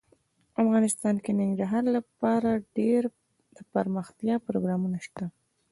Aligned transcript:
افغانستان 0.63 1.15
کې 1.23 1.31
د 1.33 1.37
ننګرهار 1.39 1.83
لپاره 1.97 2.51
دپرمختیا 3.57 4.35
پروګرامونه 4.47 4.97
شته. 5.05 5.25